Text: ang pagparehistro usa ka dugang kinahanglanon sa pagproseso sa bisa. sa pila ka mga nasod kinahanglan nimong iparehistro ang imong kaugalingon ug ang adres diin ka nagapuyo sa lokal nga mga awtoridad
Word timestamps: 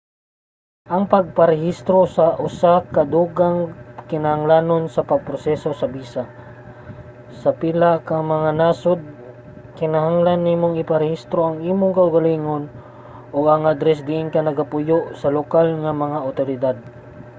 ang 0.93 1.03
pagparehistro 1.13 1.97
usa 2.47 2.73
ka 2.93 3.01
dugang 3.13 3.57
kinahanglanon 4.09 4.83
sa 4.93 5.05
pagproseso 5.09 5.69
sa 5.79 5.87
bisa. 5.95 6.23
sa 7.41 7.51
pila 7.59 7.91
ka 8.07 8.17
mga 8.33 8.51
nasod 8.61 8.99
kinahanglan 9.79 10.41
nimong 10.43 10.75
iparehistro 10.83 11.39
ang 11.45 11.57
imong 11.71 11.93
kaugalingon 11.99 12.63
ug 13.35 13.43
ang 13.47 13.63
adres 13.73 13.99
diin 14.07 14.29
ka 14.33 14.39
nagapuyo 14.47 14.97
sa 15.19 15.27
lokal 15.37 15.67
nga 15.83 15.91
mga 16.03 16.17
awtoridad 16.27 16.77